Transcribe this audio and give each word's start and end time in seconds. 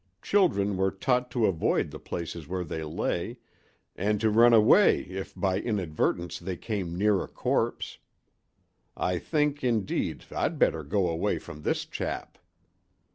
Children 0.23 0.77
were 0.77 0.89
taught 0.89 1.29
to 1.29 1.45
avoid 1.45 1.91
the 1.91 1.99
places 1.99 2.47
where 2.47 2.63
they 2.63 2.81
lay, 2.83 3.37
and 3.95 4.19
to 4.19 4.31
run 4.31 4.51
away 4.51 5.01
if 5.01 5.35
by 5.35 5.59
inadvertence 5.59 6.39
they 6.39 6.57
came 6.57 6.97
near 6.97 7.21
a 7.21 7.27
corpse. 7.27 7.99
I 8.97 9.19
think, 9.19 9.63
indeed, 9.63 10.25
I'd 10.31 10.57
better 10.57 10.81
go 10.81 11.07
away 11.07 11.37
from 11.37 11.61
this 11.61 11.85
chap." 11.85 12.39